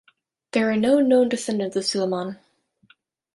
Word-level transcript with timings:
There 0.53 0.71
are 0.71 0.77
no 0.77 0.99
known 0.99 1.29
descendants 1.29 1.75
of 1.75 1.85
Suleyman. 1.85 2.39